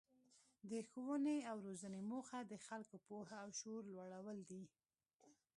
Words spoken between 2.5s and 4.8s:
خلکو پوهه او شعور لوړول دي.